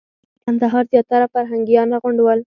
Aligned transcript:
د 0.03 0.03
کندهار 0.45 0.83
زیاتره 0.91 1.27
فرهنګیان 1.33 1.87
راغونډ 1.93 2.17
ول. 2.21 2.39